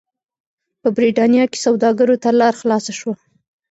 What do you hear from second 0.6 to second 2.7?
په برېټانیا کې سوداګرو ته لار